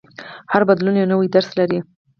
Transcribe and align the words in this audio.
هر 0.51 0.61
بدلون 0.69 0.95
یو 0.97 1.09
نوی 1.11 1.27
درس 1.35 1.49
لري. 1.59 1.79